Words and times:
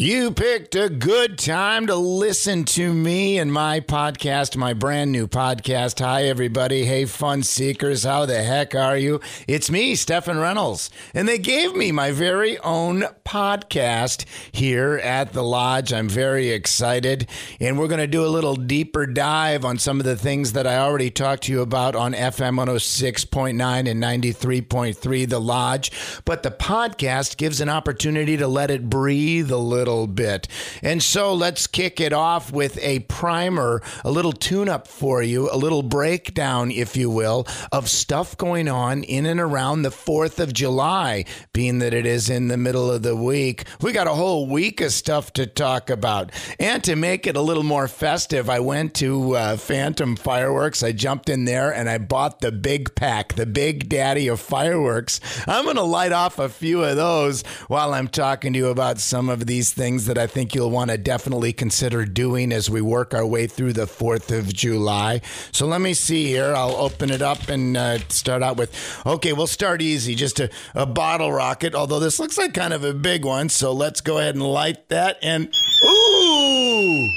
You 0.00 0.30
picked 0.30 0.76
a 0.76 0.88
good 0.88 1.40
time 1.40 1.88
to 1.88 1.96
listen 1.96 2.64
to 2.66 2.94
me 2.94 3.36
and 3.36 3.52
my 3.52 3.80
podcast, 3.80 4.56
my 4.56 4.72
brand 4.72 5.10
new 5.10 5.26
podcast. 5.26 5.98
Hi, 5.98 6.22
everybody. 6.22 6.84
Hey, 6.84 7.04
fun 7.04 7.42
seekers. 7.42 8.04
How 8.04 8.24
the 8.24 8.44
heck 8.44 8.76
are 8.76 8.96
you? 8.96 9.20
It's 9.48 9.72
me, 9.72 9.96
Stefan 9.96 10.38
Reynolds. 10.38 10.88
And 11.14 11.26
they 11.26 11.38
gave 11.38 11.74
me 11.74 11.90
my 11.90 12.12
very 12.12 12.60
own 12.60 13.06
podcast 13.24 14.24
here 14.52 14.98
at 14.98 15.32
the 15.32 15.42
Lodge. 15.42 15.92
I'm 15.92 16.08
very 16.08 16.50
excited. 16.50 17.28
And 17.58 17.76
we're 17.76 17.88
going 17.88 17.98
to 17.98 18.06
do 18.06 18.24
a 18.24 18.28
little 18.30 18.54
deeper 18.54 19.04
dive 19.04 19.64
on 19.64 19.78
some 19.78 19.98
of 19.98 20.06
the 20.06 20.14
things 20.14 20.52
that 20.52 20.64
I 20.64 20.78
already 20.78 21.10
talked 21.10 21.42
to 21.44 21.52
you 21.52 21.60
about 21.60 21.96
on 21.96 22.12
FM 22.12 22.54
106.9 22.64 23.90
and 23.90 24.00
93.3, 24.00 25.28
The 25.28 25.40
Lodge. 25.40 25.90
But 26.24 26.44
the 26.44 26.52
podcast 26.52 27.36
gives 27.36 27.60
an 27.60 27.68
opportunity 27.68 28.36
to 28.36 28.46
let 28.46 28.70
it 28.70 28.88
breathe 28.88 29.50
a 29.50 29.56
little 29.56 29.87
little 29.90 30.06
bit. 30.06 30.48
And 30.82 31.02
so 31.02 31.34
let's 31.34 31.66
kick 31.66 32.00
it 32.00 32.12
off 32.12 32.52
with 32.52 32.78
a 32.78 33.00
primer, 33.00 33.82
a 34.04 34.10
little 34.10 34.32
tune 34.32 34.68
up 34.68 34.86
for 34.86 35.22
you, 35.22 35.50
a 35.50 35.56
little 35.56 35.82
breakdown, 35.82 36.70
if 36.70 36.96
you 36.96 37.10
will, 37.10 37.46
of 37.72 37.88
stuff 37.88 38.36
going 38.36 38.68
on 38.68 39.02
in 39.04 39.26
and 39.26 39.40
around 39.40 39.82
the 39.82 39.90
4th 39.90 40.38
of 40.38 40.52
July, 40.52 41.24
being 41.52 41.78
that 41.78 41.94
it 41.94 42.06
is 42.06 42.30
in 42.30 42.48
the 42.48 42.56
middle 42.56 42.90
of 42.90 43.02
the 43.02 43.16
week. 43.16 43.64
We 43.80 43.92
got 43.92 44.06
a 44.06 44.14
whole 44.14 44.46
week 44.46 44.80
of 44.80 44.92
stuff 44.92 45.32
to 45.34 45.46
talk 45.46 45.90
about. 45.90 46.32
And 46.58 46.82
to 46.84 46.96
make 46.96 47.26
it 47.26 47.36
a 47.36 47.40
little 47.40 47.62
more 47.62 47.88
festive, 47.88 48.50
I 48.50 48.60
went 48.60 48.94
to 48.94 49.36
uh, 49.36 49.56
Phantom 49.56 50.16
Fireworks. 50.16 50.82
I 50.82 50.92
jumped 50.92 51.28
in 51.28 51.44
there 51.44 51.72
and 51.72 51.88
I 51.88 51.98
bought 51.98 52.40
the 52.40 52.52
big 52.52 52.94
pack, 52.94 53.34
the 53.34 53.46
big 53.46 53.88
daddy 53.88 54.28
of 54.28 54.40
fireworks. 54.40 55.20
I'm 55.46 55.64
going 55.64 55.76
to 55.76 55.82
light 55.82 56.12
off 56.12 56.38
a 56.38 56.48
few 56.48 56.84
of 56.84 56.96
those 56.96 57.42
while 57.68 57.94
I'm 57.94 58.08
talking 58.08 58.52
to 58.52 58.58
you 58.58 58.68
about 58.68 58.98
some 58.98 59.28
of 59.28 59.46
these 59.46 59.72
things 59.78 60.06
that 60.06 60.18
I 60.18 60.26
think 60.26 60.56
you'll 60.56 60.72
want 60.72 60.90
to 60.90 60.98
definitely 60.98 61.52
consider 61.52 62.04
doing 62.04 62.50
as 62.50 62.68
we 62.68 62.80
work 62.80 63.14
our 63.14 63.24
way 63.24 63.46
through 63.46 63.74
the 63.74 63.86
4th 63.86 64.36
of 64.36 64.52
July. 64.52 65.20
So 65.52 65.68
let 65.68 65.80
me 65.80 65.94
see 65.94 66.26
here. 66.26 66.52
I'll 66.52 66.74
open 66.74 67.10
it 67.10 67.22
up 67.22 67.48
and 67.48 67.76
uh, 67.76 67.98
start 68.08 68.42
out 68.42 68.56
with 68.56 68.74
okay, 69.06 69.32
we'll 69.32 69.46
start 69.46 69.80
easy. 69.80 70.16
Just 70.16 70.40
a, 70.40 70.50
a 70.74 70.84
bottle 70.84 71.32
rocket, 71.32 71.76
although 71.76 72.00
this 72.00 72.18
looks 72.18 72.36
like 72.36 72.54
kind 72.54 72.72
of 72.72 72.82
a 72.82 72.92
big 72.92 73.24
one. 73.24 73.48
So 73.48 73.72
let's 73.72 74.00
go 74.00 74.18
ahead 74.18 74.34
and 74.34 74.42
light 74.42 74.88
that. 74.88 75.16
And 75.22 75.46
ooh! 75.84 77.08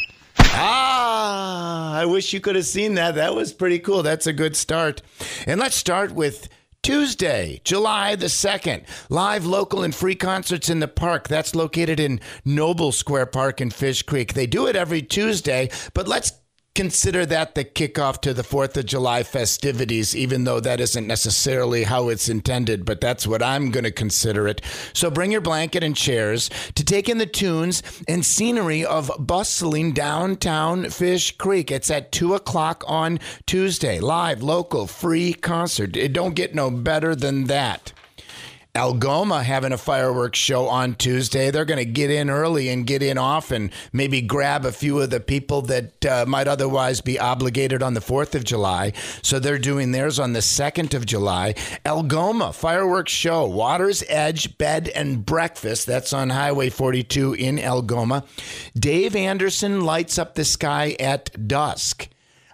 Ah, 0.53 1.95
I 1.95 2.05
wish 2.05 2.31
you 2.31 2.41
could 2.41 2.55
have 2.55 2.65
seen 2.65 2.93
that. 2.93 3.15
That 3.15 3.33
was 3.33 3.53
pretty 3.53 3.79
cool. 3.79 4.03
That's 4.03 4.27
a 4.27 4.33
good 4.33 4.55
start. 4.55 5.01
And 5.47 5.59
let's 5.59 5.75
start 5.75 6.11
with 6.11 6.47
Tuesday, 6.83 7.61
July 7.63 8.15
the 8.15 8.25
2nd, 8.25 8.85
live 9.09 9.45
local 9.45 9.83
and 9.83 9.93
free 9.93 10.15
concerts 10.15 10.67
in 10.67 10.79
the 10.79 10.87
park. 10.87 11.27
That's 11.27 11.53
located 11.53 11.99
in 11.99 12.19
Noble 12.43 12.91
Square 12.91 13.27
Park 13.27 13.61
in 13.61 13.69
Fish 13.69 14.01
Creek. 14.01 14.33
They 14.33 14.47
do 14.47 14.65
it 14.65 14.75
every 14.75 15.03
Tuesday, 15.03 15.69
but 15.93 16.07
let's 16.07 16.40
consider 16.73 17.25
that 17.25 17.55
the 17.55 17.65
kickoff 17.65 18.21
to 18.21 18.33
the 18.33 18.43
4th 18.43 18.77
of 18.77 18.85
July 18.85 19.23
festivities, 19.23 20.15
even 20.15 20.45
though 20.45 20.59
that 20.59 20.79
isn't 20.79 21.05
necessarily 21.05 21.83
how 21.83 22.09
it's 22.09 22.29
intended, 22.29 22.85
but 22.85 23.01
that's 23.01 23.27
what 23.27 23.43
I'm 23.43 23.71
going 23.71 23.83
to 23.83 23.91
consider 23.91 24.47
it. 24.47 24.61
So 24.93 25.11
bring 25.11 25.31
your 25.31 25.41
blanket 25.41 25.83
and 25.83 25.95
chairs 25.95 26.49
to 26.75 26.83
take 26.83 27.09
in 27.09 27.17
the 27.17 27.25
tunes 27.25 27.83
and 28.07 28.25
scenery 28.25 28.85
of 28.85 29.11
bustling 29.19 29.91
downtown 29.91 30.89
Fish 30.89 31.35
Creek. 31.37 31.71
It's 31.71 31.91
at 31.91 32.11
2 32.11 32.35
o'clock 32.35 32.83
on 32.87 33.19
Tuesday. 33.45 33.99
Live, 33.99 34.41
local, 34.41 34.87
free 34.87 35.33
concert. 35.33 35.97
It 35.97 36.13
don't 36.13 36.35
get 36.35 36.55
no 36.55 36.71
better 36.71 37.15
than 37.15 37.45
that. 37.45 37.91
Algoma 38.73 39.43
having 39.43 39.73
a 39.73 39.77
fireworks 39.77 40.39
show 40.39 40.67
on 40.67 40.95
Tuesday. 40.95 41.51
They're 41.51 41.65
going 41.65 41.77
to 41.77 41.85
get 41.85 42.09
in 42.09 42.29
early 42.29 42.69
and 42.69 42.87
get 42.87 43.03
in 43.03 43.17
often, 43.17 43.69
maybe 43.91 44.21
grab 44.21 44.65
a 44.65 44.71
few 44.71 45.01
of 45.01 45.09
the 45.09 45.19
people 45.19 45.61
that 45.63 46.05
uh, 46.05 46.25
might 46.25 46.47
otherwise 46.47 47.01
be 47.01 47.19
obligated 47.19 47.83
on 47.83 47.95
the 47.95 47.99
4th 47.99 48.33
of 48.33 48.45
July. 48.45 48.93
So 49.21 49.39
they're 49.39 49.57
doing 49.57 49.91
theirs 49.91 50.19
on 50.19 50.31
the 50.31 50.39
2nd 50.39 50.93
of 50.93 51.05
July. 51.05 51.55
Algoma 51.85 52.53
fireworks 52.53 53.11
show, 53.11 53.45
Water's 53.45 54.03
Edge 54.07 54.57
Bed 54.57 54.87
and 54.89 55.25
Breakfast. 55.25 55.85
That's 55.85 56.13
on 56.13 56.29
Highway 56.29 56.69
42 56.69 57.33
in 57.33 57.59
Algoma. 57.59 58.23
Dave 58.73 59.17
Anderson 59.17 59.81
lights 59.81 60.17
up 60.17 60.35
the 60.35 60.45
sky 60.45 60.95
at 60.97 61.47
dusk. 61.47 62.07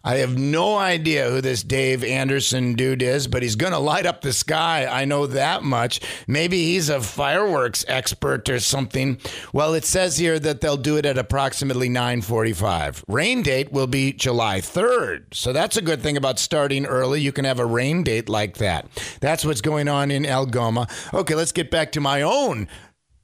I 0.08 0.20
have 0.20 0.38
no 0.38 0.78
idea 0.78 1.30
who 1.30 1.42
this 1.42 1.64
Dave 1.64 2.02
Anderson 2.02 2.76
dude 2.76 3.02
is, 3.02 3.28
but 3.28 3.44
he's 3.44 3.58
going 3.58 3.74
to 3.74 3.78
light 3.78 4.06
up 4.06 4.22
the 4.22 4.32
sky. 4.32 4.86
I 4.86 5.04
know 5.04 5.28
that 5.28 5.64
much. 5.64 6.00
Maybe 6.28 6.64
he's 6.64 6.88
a 6.88 7.02
fireworks 7.02 7.84
expert 7.90 8.48
or 8.48 8.62
something. 8.62 9.20
Well, 9.52 9.74
it 9.74 9.84
says 9.84 10.18
here 10.18 10.40
that 10.40 10.62
they'll 10.62 10.78
do 10.78 10.96
it 10.96 11.06
at 11.06 11.18
approximately 11.18 11.90
9:45. 11.90 13.04
Rain 13.10 13.42
date 13.42 13.74
will 13.74 13.86
be 13.86 14.14
July 14.14 14.62
3rd. 14.62 15.34
So 15.34 15.52
that's 15.52 15.76
a 15.76 15.82
good 15.82 16.02
thing 16.02 16.16
about 16.16 16.40
starting 16.40 16.86
early. 16.86 17.20
You 17.20 17.34
can 17.34 17.44
have 17.44 17.60
a 17.60 17.66
rain 17.66 18.04
date 18.04 18.30
like 18.30 18.60
that. 18.60 18.88
That's 19.20 19.44
what's 19.44 19.60
going 19.60 19.90
on 19.90 20.10
in 20.10 20.26
Algoma. 20.26 20.88
Okay, 21.14 21.36
let's 21.36 21.52
get 21.52 21.70
back 21.70 21.92
to 21.92 22.00
my 22.00 22.22
own 22.22 22.70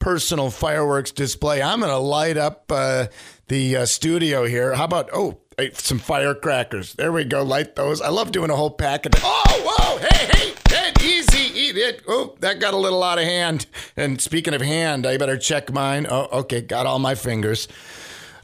personal 0.04 0.52
fireworks 0.52 1.14
display. 1.14 1.62
I'm 1.62 1.80
going 1.80 1.90
to 1.90 1.98
light 1.98 2.36
up 2.36 2.66
uh, 2.70 3.08
the 3.48 3.78
uh, 3.78 3.86
studio 3.86 4.46
here. 4.46 4.74
How 4.74 4.84
about 4.84 5.10
oh, 5.14 5.40
some 5.74 6.00
firecrackers. 6.00 6.94
There 6.94 7.12
we 7.12 7.24
go. 7.24 7.44
Light 7.44 7.76
those. 7.76 8.02
I 8.02 8.10
love 8.10 8.32
doing 8.32 8.50
a 8.50 8.56
whole 8.56 8.72
packet. 8.72 9.16
Oh, 9.24 9.44
whoa. 9.66 9.98
Hey, 9.98 10.30
hey, 10.34 10.54
hey, 10.70 10.94
easy. 11.02 11.60
Eat 11.60 11.78
it. 11.78 12.02
Oh, 12.08 12.36
that 12.40 12.60
got 12.60 12.74
a 12.74 12.78
little 12.78 13.04
out 13.04 13.18
of 13.20 13.26
hand. 13.26 13.66
And 13.96 14.20
speaking 14.22 14.54
of 14.54 14.62
hand, 14.62 15.06
I 15.06 15.18
better 15.18 15.38
check 15.38 15.72
mine. 15.72 16.08
Oh, 16.10 16.28
okay. 16.40 16.62
Got 16.62 16.86
all 16.86 17.00
my 17.00 17.16
fingers. 17.16 17.68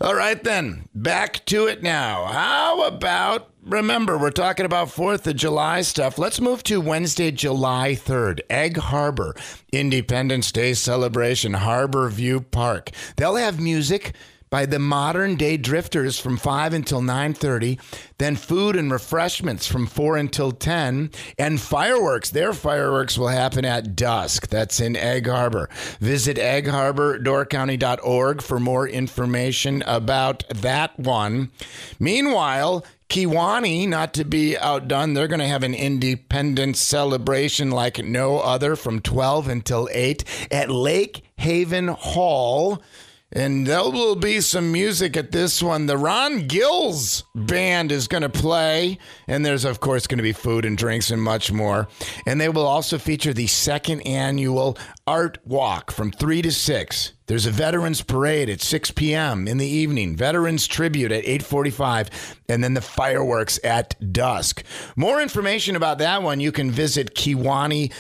All 0.02 0.16
right, 0.16 0.42
then. 0.42 0.88
Back 0.96 1.44
to 1.48 1.68
it 1.68 1.84
now. 1.84 2.26
How 2.26 2.84
about, 2.84 3.50
remember, 3.66 4.18
we're 4.18 4.32
talking 4.32 4.66
about 4.66 4.88
4th 4.88 5.28
of 5.28 5.36
July 5.36 5.82
stuff. 5.82 6.18
Let's 6.18 6.40
move 6.40 6.64
to 6.64 6.80
Wednesday, 6.80 7.32
July 7.32 7.96
3rd. 7.96 8.40
Egg 8.50 8.78
Harbor, 8.78 9.36
Independence 9.74 10.54
Day 10.54 10.74
celebration, 10.74 11.54
Harbor 11.54 12.08
View 12.08 12.40
Park. 12.40 12.92
They'll 13.18 13.36
have 13.36 13.60
music 13.60 14.14
by 14.50 14.66
the 14.66 14.80
modern 14.80 15.36
day 15.36 15.58
drifters 15.58 16.18
from 16.20 16.38
5 16.38 16.74
until 16.74 17.02
9:30, 17.02 17.78
then 18.18 18.36
food 18.36 18.76
and 18.76 18.92
refreshments 18.92 19.68
from 19.68 19.86
4 19.88 20.18
until 20.18 20.52
10, 20.52 21.12
and 21.38 21.62
fireworks. 21.62 22.30
Their 22.30 22.54
fireworks 22.54 23.18
will 23.18 23.28
happen 23.28 23.66
at 23.66 23.96
dusk. 23.96 24.48
That's 24.48 24.80
in 24.80 24.96
Egg 24.96 25.28
Harbor. 25.28 25.70
Visit 26.00 26.38
eggharbor.doorcounty.org 26.38 28.42
for 28.42 28.60
more 28.60 28.88
information 28.88 29.84
about 29.86 30.44
that 30.50 30.98
one. 31.00 31.52
Meanwhile, 32.00 32.86
Kewaunee, 33.10 33.88
not 33.88 34.14
to 34.14 34.24
be 34.24 34.56
outdone, 34.58 35.16
they're 35.16 35.28
going 35.28 35.40
to 35.40 35.48
have 35.48 35.64
an 35.64 35.74
independence 35.74 36.80
celebration 36.80 37.72
like 37.72 38.04
no 38.04 38.38
other 38.40 38.76
from 38.76 39.02
12 39.02 39.48
until 39.48 39.90
8 39.92 40.24
at 40.52 40.70
Lake 40.70 41.24
Haven 41.38 41.88
Hall. 41.88 42.84
And 43.32 43.68
there 43.68 43.84
will 43.84 44.16
be 44.16 44.42
some 44.42 44.72
music 44.72 45.16
at 45.16 45.32
this 45.32 45.62
one. 45.62 45.86
The 45.86 45.98
Ron 45.98 46.48
Gills 46.48 47.24
band 47.36 47.92
is 47.92 48.08
going 48.08 48.24
to 48.24 48.30
play. 48.30 48.98
And 49.28 49.46
there's, 49.46 49.66
of 49.66 49.80
course, 49.80 50.08
going 50.08 50.18
to 50.18 50.24
be 50.24 50.32
food 50.34 50.66
and 50.66 50.76
drinks 50.76 51.12
and 51.12 51.22
much 51.22 51.52
more. 51.52 51.88
And 52.26 52.42
they 52.42 52.50
will 52.50 52.66
also 52.66 52.98
feature 52.98 53.32
the 53.32 53.46
second 53.46 54.02
annual 54.02 54.80
Art 55.06 55.38
Walk 55.46 55.92
from 55.92 56.12
3 56.12 56.42
to 56.42 56.52
6. 56.52 57.14
There's 57.28 57.46
a 57.46 57.52
Veterans 57.52 58.02
Parade 58.02 58.50
at 58.50 58.62
6 58.62 58.90
p.m. 58.92 59.48
in 59.48 59.60
the 59.60 59.68
evening, 59.68 60.16
Veterans 60.16 60.66
Tribute 60.66 61.12
at 61.12 61.24
8:45, 61.26 62.10
and 62.50 62.64
then 62.64 62.74
the 62.74 62.82
fireworks 62.82 63.60
at 63.64 64.12
dusk. 64.12 64.64
More 64.96 65.22
information 65.22 65.76
about 65.76 66.00
that 66.00 66.24
one, 66.24 66.40
you 66.40 66.52
can 66.52 66.72
visit 66.72 67.14
kewaunee.org 67.14 67.92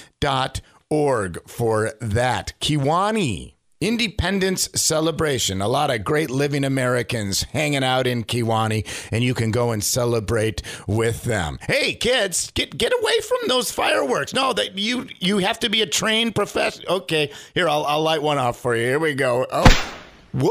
for 1.48 1.94
that. 2.02 2.54
Kewaunee 2.60 3.54
Independence 3.82 4.68
celebration. 4.76 5.62
A 5.62 5.68
lot 5.70 5.90
of 5.90 6.04
great 6.04 6.30
living 6.30 6.66
Americans 6.66 7.44
hanging 7.44 7.84
out 7.84 8.08
in 8.08 8.26
Kewaunee, 8.26 8.86
and 9.10 9.24
you 9.24 9.34
can 9.34 9.52
go 9.52 9.72
and 9.72 9.81
celebrate 9.81 10.62
with 10.86 11.24
them. 11.24 11.58
Hey, 11.62 11.94
kids, 11.94 12.52
get 12.52 12.78
get 12.78 12.92
away 13.00 13.22
from 13.22 13.38
those 13.48 13.72
fireworks. 13.72 14.34
No, 14.34 14.52
that 14.52 14.78
you 14.78 15.08
you 15.20 15.38
have 15.38 15.60
to 15.60 15.70
be 15.70 15.81
a 15.81 15.86
trained 15.86 16.36
professional. 16.36 16.92
Okay, 16.98 17.31
here 17.54 17.70
I'll 17.70 17.86
I'll 17.86 18.02
light 18.02 18.22
one 18.22 18.38
off 18.38 18.60
for 18.60 18.76
you. 18.76 18.84
Here 18.84 19.00
we 19.00 19.14
go. 19.14 19.48
Oh, 19.50 19.94
woo! 20.34 20.50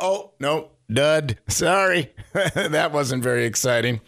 Oh 0.00 0.32
no, 0.40 0.70
dud. 0.90 1.38
Sorry, 1.48 2.10
that 2.32 2.92
wasn't 2.92 3.22
very 3.22 3.44
exciting. 3.44 4.00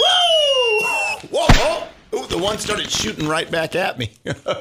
Woo! 0.00 0.80
Whoa! 1.30 1.48
whoa. 1.52 1.88
The 2.28 2.38
one 2.38 2.58
started 2.58 2.90
shooting 2.90 3.28
right 3.28 3.50
back 3.50 3.74
at 3.76 3.98
me. 3.98 4.10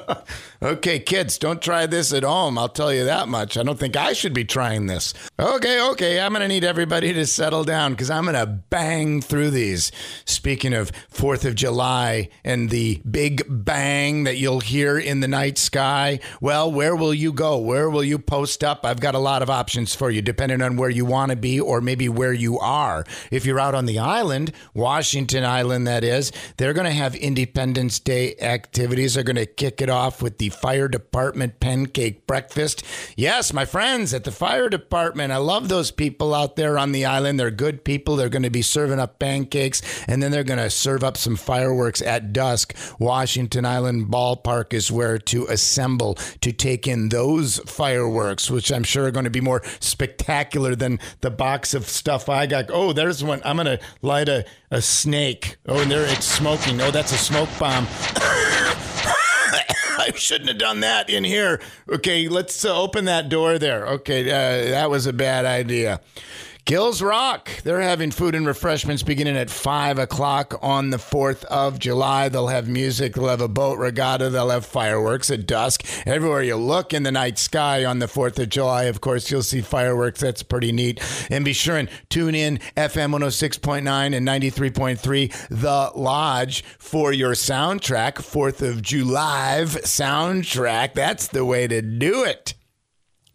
okay, 0.62 1.00
kids, 1.00 1.38
don't 1.38 1.62
try 1.62 1.86
this 1.86 2.14
at 2.14 2.24
home. 2.24 2.58
I'll 2.58 2.70
tell 2.70 2.94
you 2.94 3.06
that 3.06 3.28
much. 3.28 3.58
I 3.58 3.64
don't 3.64 3.80
think 3.80 3.96
I 3.96 4.14
should 4.14 4.34
be 4.34 4.46
trying 4.46 4.86
this. 4.86 5.14
Okay, 5.40 5.82
okay, 5.92 6.20
I'm 6.20 6.34
going 6.34 6.42
to 6.42 6.48
need 6.48 6.64
everybody 6.64 7.14
to 7.14 7.26
settle 7.26 7.64
down 7.64 7.94
because 7.94 8.10
I'm 8.10 8.26
going 8.26 8.36
to 8.36 8.46
bang 8.46 9.22
through 9.22 9.52
these. 9.52 9.92
Speaking 10.26 10.74
of 10.74 10.92
4th 11.12 11.46
of 11.46 11.56
July 11.56 12.30
and 12.44 12.70
the 12.70 13.02
big 13.10 13.44
bang 13.48 14.26
that 14.26 14.38
you'll 14.38 14.60
hear 14.60 14.98
in 14.98 15.22
the 15.22 15.28
night 15.28 15.58
sky, 15.58 16.20
well, 16.42 16.72
where 16.72 16.96
will 16.96 17.14
you 17.14 17.34
go? 17.34 17.58
Where 17.58 17.90
will 17.90 18.04
you 18.04 18.20
post 18.20 18.64
up? 18.64 18.86
I've 18.86 19.00
got 19.00 19.16
a 19.16 19.20
lot 19.20 19.42
of 19.42 19.50
options 19.50 19.96
for 19.96 20.12
you 20.12 20.22
depending 20.22 20.62
on 20.62 20.78
where 20.78 20.90
you 20.90 21.06
want 21.06 21.32
to 21.32 21.36
be 21.36 21.60
or 21.60 21.82
maybe 21.82 22.10
where 22.10 22.34
you 22.34 22.60
are. 22.60 23.06
If 23.32 23.46
you're 23.46 23.60
out 23.60 23.76
on 23.76 23.86
the 23.86 24.00
island, 24.00 24.52
Washington 24.74 25.46
Island, 25.46 25.88
that 25.88 26.04
is, 26.04 26.32
they're 26.58 26.74
going 26.74 26.86
to 26.86 26.92
have 26.92 27.14
indie 27.14 27.52
Independence 27.54 28.00
Day 28.00 28.36
activities 28.42 29.16
are 29.16 29.22
going 29.22 29.36
to 29.36 29.46
kick 29.46 29.80
it 29.80 29.90
off 29.90 30.24
with 30.24 30.40
the 30.40 30.50
fire 30.50 30.88
department 30.88 31.60
pancake 31.60 32.26
breakfast. 32.26 32.84
Yes, 33.16 33.54
my 33.54 33.64
friends 33.64 34.12
at 34.12 34.24
the 34.24 34.32
fire 34.32 34.70
department, 34.70 35.32
I 35.32 35.38
love 35.38 35.70
those 35.70 35.92
people 35.92 36.34
out 36.34 36.56
there 36.56 36.80
on 36.80 36.94
the 36.94 37.06
island. 37.06 37.40
They're 37.40 37.52
good 37.52 37.84
people. 37.84 38.16
They're 38.16 38.28
going 38.28 38.42
to 38.42 38.50
be 38.50 38.64
serving 38.64 38.98
up 38.98 39.20
pancakes 39.20 39.84
and 40.08 40.24
then 40.24 40.32
they're 40.32 40.44
going 40.44 40.58
to 40.58 40.72
serve 40.72 41.04
up 41.04 41.16
some 41.16 41.36
fireworks 41.36 42.02
at 42.02 42.34
dusk. 42.34 42.76
Washington 42.98 43.68
Island 43.68 44.08
Ballpark 44.08 44.74
is 44.74 44.92
where 44.92 45.20
to 45.20 45.46
assemble 45.46 46.16
to 46.42 46.52
take 46.52 46.88
in 46.88 47.10
those 47.10 47.60
fireworks, 47.68 48.50
which 48.50 48.72
I'm 48.72 48.84
sure 48.84 49.06
are 49.06 49.12
going 49.12 49.26
to 49.26 49.30
be 49.30 49.42
more 49.42 49.62
spectacular 49.80 50.76
than 50.76 51.00
the 51.22 51.30
box 51.30 51.76
of 51.76 51.88
stuff 51.88 52.30
I 52.30 52.48
got. 52.48 52.72
Oh, 52.74 52.94
there's 52.94 53.24
one. 53.24 53.44
I'm 53.46 53.58
going 53.58 53.78
to 53.78 53.80
light 54.02 54.28
a, 54.28 54.44
a 54.72 54.82
snake. 54.82 55.58
Oh, 55.68 55.82
and 55.82 55.92
there 55.92 56.08
it's 56.08 56.26
smoking. 56.26 56.82
Oh, 56.82 56.90
that's 56.90 57.12
a 57.12 57.18
smoke 57.18 57.43
bomb. 57.60 57.88
I 59.96 60.12
shouldn't 60.16 60.50
have 60.50 60.58
done 60.58 60.82
that 60.82 61.10
in 61.10 61.24
here. 61.24 61.62
Okay, 61.90 62.28
let's 62.28 62.66
uh, 62.66 62.76
open 62.76 63.06
that 63.06 63.30
door 63.30 63.58
there. 63.58 63.88
Okay, 63.88 64.30
uh, 64.30 64.72
that 64.72 64.90
was 64.90 65.08
a 65.08 65.14
bad 65.14 65.46
idea. 65.46 66.02
Gills 66.66 67.02
Rock, 67.02 67.50
they're 67.64 67.82
having 67.82 68.10
food 68.10 68.36
and 68.36 68.48
refreshments 68.48 69.04
beginning 69.04 69.36
at 69.36 69.50
5 69.50 70.00
o'clock 70.00 70.58
on 70.62 70.92
the 70.92 70.98
4th 70.98 71.44
of 71.46 71.78
July. 71.78 72.30
They'll 72.30 72.48
have 72.48 72.70
music, 72.70 73.16
they'll 73.16 73.28
have 73.28 73.42
a 73.42 73.50
boat 73.50 73.78
regatta, 73.80 74.30
they'll 74.30 74.50
have 74.50 74.66
fireworks 74.66 75.30
at 75.30 75.46
dusk. 75.46 75.84
Everywhere 76.08 76.42
you 76.42 76.56
look 76.56 76.94
in 76.94 77.04
the 77.04 77.12
night 77.12 77.38
sky 77.38 77.84
on 77.84 78.00
the 78.00 78.06
4th 78.06 78.40
of 78.40 78.48
July, 78.48 78.84
of 78.84 79.02
course, 79.02 79.30
you'll 79.30 79.44
see 79.44 79.60
fireworks. 79.60 80.22
That's 80.22 80.42
pretty 80.42 80.72
neat. 80.72 81.02
And 81.30 81.44
be 81.44 81.52
sure 81.52 81.76
and 81.76 81.90
tune 82.08 82.34
in 82.34 82.60
FM 82.78 83.14
106.9 83.14 84.16
and 84.16 84.26
93.3, 84.26 85.50
The 85.50 85.92
Lodge, 86.00 86.64
for 86.80 87.12
your 87.12 87.34
soundtrack, 87.34 88.14
4th 88.14 88.62
of 88.62 88.82
July 88.82 89.64
soundtrack. 89.66 90.94
That's 90.94 91.28
the 91.28 91.44
way 91.44 91.68
to 91.68 91.82
do 91.82 92.24
it. 92.24 92.54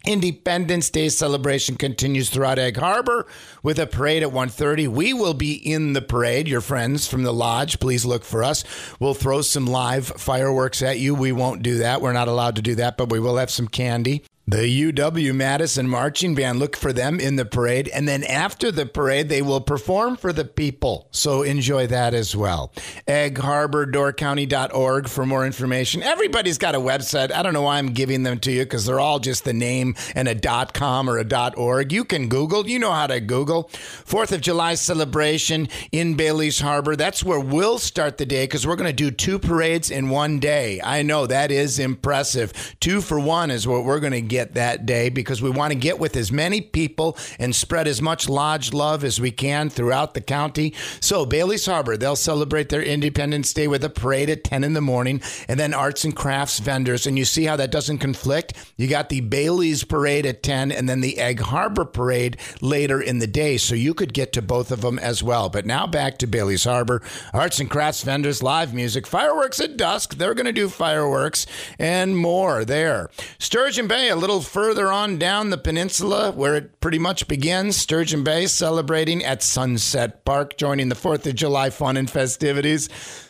Independence 0.08 0.88
Day 0.88 1.10
celebration 1.10 1.76
continues 1.76 2.31
throughout 2.31 2.58
Egg 2.58 2.78
Harbor 2.78 3.26
with 3.62 3.78
a 3.78 3.87
parade 3.87 4.22
at 4.22 4.32
1:30. 4.32 4.88
We 4.88 5.12
will 5.12 5.34
be 5.34 5.52
in 5.52 5.93
the 5.93 6.00
parade. 6.00 6.49
Your 6.49 6.62
friends 6.62 7.06
from 7.06 7.25
the 7.25 7.32
lodge, 7.32 7.78
please 7.78 8.06
look 8.06 8.25
for 8.25 8.43
us. 8.43 8.64
We'll 8.99 9.12
throw 9.12 9.43
some 9.43 9.66
live 9.66 10.06
fireworks 10.06 10.81
at 10.81 10.99
you. 10.99 11.14
We 11.14 11.32
won't 11.32 11.62
do 11.62 11.76
that. 11.78 12.00
We're 12.00 12.14
not 12.14 12.26
allowed 12.26 12.56
to 12.56 12.62
do 12.62 12.75
that, 12.76 12.96
but 12.96 13.10
we 13.10 13.20
will 13.20 13.37
have 13.37 13.50
some 13.50 13.69
candy. 13.69 14.25
The 14.50 14.92
UW 14.92 15.34
Madison 15.34 15.86
Marching 15.86 16.34
Band, 16.34 16.58
look 16.58 16.74
for 16.74 16.90
them 16.90 17.20
in 17.20 17.36
the 17.36 17.44
parade. 17.44 17.86
And 17.88 18.08
then 18.08 18.24
after 18.24 18.72
the 18.72 18.86
parade, 18.86 19.28
they 19.28 19.42
will 19.42 19.60
perform 19.60 20.16
for 20.16 20.32
the 20.32 20.46
people. 20.46 21.06
So 21.10 21.42
enjoy 21.42 21.86
that 21.88 22.14
as 22.14 22.34
well. 22.34 22.72
Egg 23.06 23.36
Harbor, 23.36 23.86
doorcounty.org 23.86 25.06
for 25.06 25.26
more 25.26 25.44
information. 25.44 26.02
Everybody's 26.02 26.56
got 26.56 26.74
a 26.74 26.81
website. 26.81 27.31
I 27.31 27.43
don't 27.43 27.52
know 27.52 27.60
why 27.60 27.76
I'm 27.76 27.88
giving 27.88 28.22
them 28.22 28.38
to 28.38 28.50
you 28.50 28.62
because 28.62 28.86
they're 28.86 28.98
all 28.98 29.19
just 29.19 29.44
the 29.44 29.52
name 29.52 29.94
and 30.14 30.28
a 30.28 30.34
dot 30.34 30.72
.com 30.72 31.10
or 31.10 31.19
a 31.19 31.24
dot 31.24 31.58
.org. 31.58 31.93
You 31.93 32.06
can 32.06 32.31
Google. 32.31 32.67
You 32.67 32.78
know 32.78 32.93
how 32.93 33.06
to 33.06 33.20
Google. 33.20 33.64
Fourth 33.74 34.32
of 34.32 34.40
July 34.40 34.76
celebration 34.76 35.69
in 35.93 36.14
Bailey's 36.14 36.60
Harbor. 36.60 36.96
That's 36.96 37.22
where 37.22 37.38
we'll 37.38 37.76
start 37.76 38.17
the 38.17 38.24
day 38.24 38.44
because 38.44 38.67
we're 38.67 38.76
going 38.76 38.88
to 38.88 38.94
do 38.94 39.10
two 39.10 39.38
parades 39.38 39.90
in 39.90 40.08
one 40.08 40.38
day. 40.38 40.81
I 40.82 41.02
know 41.02 41.26
that 41.26 41.50
is 41.50 41.78
impressive. 41.78 42.76
Two 42.81 43.02
for 43.02 43.20
one 43.20 43.50
is 43.50 43.69
what 43.69 43.84
we're 43.84 44.00
going 44.00 44.14
to 44.14 44.22
get 44.22 44.37
get 44.38 44.54
that 44.54 44.86
day 44.86 45.08
because 45.08 45.42
we 45.42 45.50
want 45.50 45.72
to 45.72 45.78
get 45.78 45.98
with 45.98 46.14
as 46.14 46.30
many 46.30 46.60
people 46.60 47.18
and 47.40 47.56
spread 47.56 47.88
as 47.88 48.00
much 48.00 48.28
lodge 48.28 48.72
love 48.72 49.02
as 49.02 49.20
we 49.20 49.32
can 49.32 49.68
throughout 49.68 50.14
the 50.14 50.20
county. 50.20 50.72
So, 51.00 51.26
Bailey's 51.26 51.66
Harbor, 51.66 51.96
they'll 51.96 52.14
celebrate 52.14 52.68
their 52.68 52.82
Independence 52.82 53.52
Day 53.52 53.66
with 53.66 53.82
a 53.82 53.90
parade 53.90 54.30
at 54.30 54.44
10 54.44 54.62
in 54.62 54.74
the 54.74 54.80
morning 54.80 55.20
and 55.48 55.58
then 55.58 55.74
arts 55.74 56.04
and 56.04 56.14
crafts 56.14 56.60
vendors. 56.60 57.04
And 57.04 57.18
you 57.18 57.24
see 57.24 57.46
how 57.46 57.56
that 57.56 57.72
doesn't 57.72 57.98
conflict? 57.98 58.52
You 58.76 58.86
got 58.86 59.08
the 59.08 59.22
Bailey's 59.22 59.82
parade 59.82 60.24
at 60.24 60.44
10 60.44 60.70
and 60.70 60.88
then 60.88 61.00
the 61.00 61.18
Egg 61.18 61.40
Harbor 61.40 61.84
parade 61.84 62.36
later 62.60 63.00
in 63.00 63.18
the 63.18 63.26
day. 63.26 63.56
So, 63.56 63.74
you 63.74 63.92
could 63.92 64.14
get 64.14 64.32
to 64.34 64.42
both 64.42 64.70
of 64.70 64.82
them 64.82 65.00
as 65.00 65.20
well. 65.20 65.48
But 65.48 65.66
now 65.66 65.88
back 65.88 66.18
to 66.18 66.28
Bailey's 66.28 66.62
Harbor. 66.62 67.02
Arts 67.34 67.58
and 67.58 67.68
crafts 67.68 68.04
vendors, 68.04 68.40
live 68.40 68.72
music, 68.72 69.04
fireworks 69.04 69.58
at 69.58 69.76
dusk. 69.76 70.14
They're 70.14 70.34
going 70.34 70.46
to 70.46 70.52
do 70.52 70.68
fireworks 70.68 71.44
and 71.76 72.16
more 72.16 72.64
there. 72.64 73.10
Sturgeon 73.40 73.88
Bay, 73.88 74.10
a 74.10 74.16
little 74.16 74.28
little 74.29 74.43
further 74.43 74.93
on 74.93 75.17
down 75.17 75.49
the 75.49 75.56
peninsula, 75.56 76.32
where 76.32 76.55
it 76.55 76.81
pretty 76.81 76.99
much 76.99 77.27
begins, 77.29 77.77
Sturgeon 77.77 78.23
Bay 78.23 78.47
celebrating 78.47 79.25
at 79.25 79.43
Sunset 79.43 80.23
Park, 80.27 80.58
joining 80.58 80.91
the 80.91 80.94
4th 80.94 81.27
of 81.27 81.35
July 81.35 81.70
fun 81.70 81.97
and 81.97 82.11
festivities. 82.11 82.89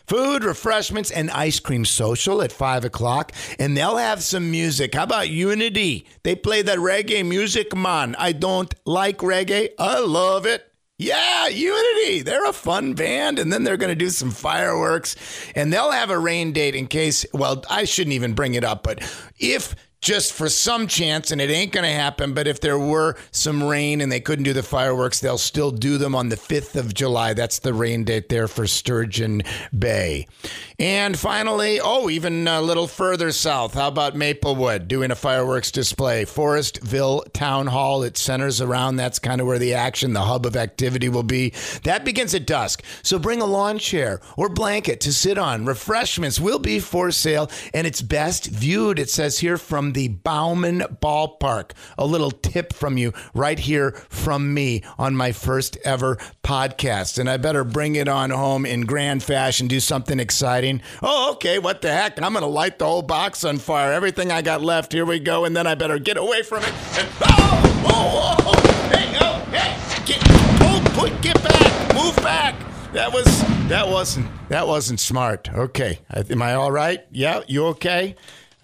Food, 0.08 0.42
refreshments, 0.42 1.12
and 1.12 1.30
ice 1.30 1.60
cream 1.60 1.84
social 1.84 2.42
at 2.42 2.50
5 2.50 2.84
o'clock. 2.84 3.30
And 3.60 3.76
they'll 3.76 3.96
have 3.96 4.24
some 4.24 4.50
music. 4.50 4.96
How 4.96 5.04
about 5.04 5.28
Unity? 5.28 6.04
They 6.24 6.34
play 6.34 6.62
that 6.62 6.78
reggae 6.78 7.24
music, 7.24 7.76
man. 7.76 8.16
I 8.18 8.32
don't 8.32 8.74
like 8.84 9.18
reggae. 9.18 9.68
I 9.78 10.00
love 10.00 10.46
it. 10.46 10.64
Yeah, 10.98 11.46
Unity. 11.46 12.22
They're 12.22 12.48
a 12.48 12.52
fun 12.52 12.94
band. 12.94 13.38
And 13.38 13.52
then 13.52 13.62
they're 13.62 13.76
going 13.76 13.90
to 13.90 13.94
do 13.94 14.10
some 14.10 14.32
fireworks. 14.32 15.14
And 15.54 15.72
they'll 15.72 15.92
have 15.92 16.10
a 16.10 16.18
rain 16.18 16.50
date 16.50 16.74
in 16.74 16.88
case, 16.88 17.24
well, 17.32 17.62
I 17.70 17.84
shouldn't 17.84 18.14
even 18.14 18.32
bring 18.32 18.54
it 18.54 18.64
up, 18.64 18.82
but 18.82 19.00
if 19.38 19.76
just 20.00 20.32
for 20.32 20.48
some 20.48 20.86
chance, 20.86 21.30
and 21.30 21.40
it 21.40 21.50
ain't 21.50 21.72
going 21.72 21.84
to 21.84 21.92
happen. 21.92 22.32
But 22.32 22.46
if 22.46 22.60
there 22.60 22.78
were 22.78 23.16
some 23.30 23.62
rain 23.62 24.00
and 24.00 24.10
they 24.10 24.20
couldn't 24.20 24.44
do 24.44 24.52
the 24.52 24.62
fireworks, 24.62 25.20
they'll 25.20 25.38
still 25.38 25.70
do 25.70 25.98
them 25.98 26.14
on 26.14 26.28
the 26.28 26.36
5th 26.36 26.76
of 26.76 26.94
July. 26.94 27.34
That's 27.34 27.58
the 27.58 27.74
rain 27.74 28.04
date 28.04 28.28
there 28.28 28.48
for 28.48 28.66
Sturgeon 28.66 29.42
Bay. 29.76 30.26
And 30.78 31.18
finally, 31.18 31.80
oh, 31.80 32.08
even 32.08 32.46
a 32.46 32.62
little 32.62 32.86
further 32.86 33.32
south, 33.32 33.74
how 33.74 33.88
about 33.88 34.14
Maplewood 34.14 34.86
doing 34.86 35.10
a 35.10 35.16
fireworks 35.16 35.72
display? 35.72 36.24
Forestville 36.24 37.32
Town 37.32 37.66
Hall, 37.66 38.04
it 38.04 38.16
centers 38.16 38.60
around. 38.60 38.96
That's 38.96 39.18
kind 39.18 39.40
of 39.40 39.46
where 39.46 39.58
the 39.58 39.74
action, 39.74 40.12
the 40.12 40.20
hub 40.20 40.46
of 40.46 40.56
activity 40.56 41.08
will 41.08 41.24
be. 41.24 41.52
That 41.82 42.04
begins 42.04 42.34
at 42.34 42.46
dusk. 42.46 42.84
So 43.02 43.18
bring 43.18 43.40
a 43.40 43.46
lawn 43.46 43.78
chair 43.78 44.20
or 44.36 44.48
blanket 44.48 45.00
to 45.00 45.12
sit 45.12 45.38
on. 45.38 45.66
Refreshments 45.66 46.38
will 46.38 46.60
be 46.60 46.78
for 46.78 47.10
sale, 47.10 47.50
and 47.74 47.86
it's 47.86 48.02
best 48.02 48.46
viewed, 48.46 48.98
it 49.00 49.10
says 49.10 49.40
here, 49.40 49.58
from 49.58 49.87
the 49.92 50.08
Bauman 50.08 50.80
Ballpark. 51.02 51.72
A 51.96 52.06
little 52.06 52.30
tip 52.30 52.72
from 52.72 52.96
you 52.96 53.12
right 53.34 53.58
here 53.58 53.92
from 54.08 54.54
me 54.54 54.82
on 54.98 55.16
my 55.16 55.32
first 55.32 55.76
ever 55.84 56.16
podcast. 56.42 57.18
And 57.18 57.28
I 57.28 57.36
better 57.36 57.64
bring 57.64 57.96
it 57.96 58.08
on 58.08 58.30
home 58.30 58.64
in 58.66 58.82
grand 58.82 59.22
fashion, 59.22 59.68
do 59.68 59.80
something 59.80 60.20
exciting. 60.20 60.82
Oh, 61.02 61.32
okay, 61.32 61.58
what 61.58 61.82
the 61.82 61.92
heck? 61.92 62.20
I'm 62.20 62.32
going 62.32 62.42
to 62.42 62.48
light 62.48 62.78
the 62.78 62.86
whole 62.86 63.02
box 63.02 63.44
on 63.44 63.58
fire. 63.58 63.92
Everything 63.92 64.30
I 64.32 64.42
got 64.42 64.62
left, 64.62 64.92
here 64.92 65.04
we 65.04 65.18
go. 65.18 65.44
And 65.44 65.56
then 65.56 65.66
I 65.66 65.74
better 65.74 65.98
get 65.98 66.16
away 66.16 66.42
from 66.42 66.62
it. 66.62 66.72
And, 66.98 67.08
oh, 67.22 67.82
oh, 67.86 68.36
oh, 68.38 68.44
oh. 68.46 68.96
hey, 68.96 69.16
oh, 69.20 69.40
hey, 69.50 70.04
get, 70.04 70.18
oh, 70.62 70.82
put, 70.94 71.20
get 71.22 71.42
back, 71.42 71.94
move 71.94 72.16
back. 72.16 72.54
That 72.92 73.12
was 73.12 73.26
that 73.68 73.86
wasn't 73.86 74.28
that 74.48 74.66
wasn't 74.66 74.98
smart. 74.98 75.50
Okay, 75.52 75.98
am 76.10 76.40
I 76.40 76.54
all 76.54 76.72
right? 76.72 77.04
Yeah, 77.10 77.42
you 77.46 77.66
okay? 77.66 78.16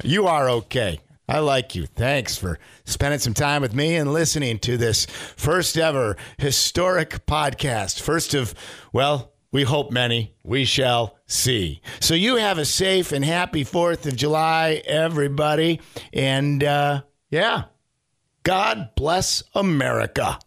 You 0.02 0.26
are 0.26 0.48
okay. 0.48 1.00
I 1.28 1.38
like 1.38 1.74
you. 1.74 1.86
Thanks 1.86 2.36
for 2.36 2.58
spending 2.84 3.20
some 3.20 3.34
time 3.34 3.62
with 3.62 3.74
me 3.74 3.96
and 3.96 4.12
listening 4.12 4.58
to 4.60 4.76
this 4.76 5.06
first 5.06 5.78
ever 5.78 6.16
historic 6.38 7.24
podcast. 7.26 8.00
First 8.00 8.34
of, 8.34 8.54
well, 8.92 9.32
we 9.50 9.62
hope 9.62 9.90
many. 9.90 10.34
We 10.42 10.64
shall 10.64 11.16
see. 11.26 11.80
So 12.00 12.14
you 12.14 12.36
have 12.36 12.58
a 12.58 12.64
safe 12.64 13.12
and 13.12 13.24
happy 13.24 13.64
4th 13.64 14.04
of 14.04 14.16
July, 14.16 14.82
everybody. 14.84 15.80
And 16.12 16.62
uh, 16.62 17.02
yeah, 17.30 17.64
God 18.42 18.90
bless 18.94 19.42
America. 19.54 20.38